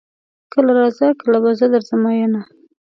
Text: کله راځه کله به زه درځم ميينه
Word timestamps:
کله 0.53 0.71
راځه 0.79 1.07
کله 1.21 1.37
به 1.43 1.51
زه 1.59 1.65
درځم 1.73 1.99
ميينه 2.03 2.41